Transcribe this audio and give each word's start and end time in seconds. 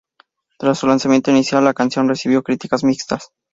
Tras 0.57 0.79
su 0.79 0.87
lanzamiento 0.87 1.29
inicial, 1.29 1.63
la 1.63 1.75
canción 1.75 2.09
recibió 2.09 2.41
críticas 2.41 2.83
mixtas. 2.83 3.31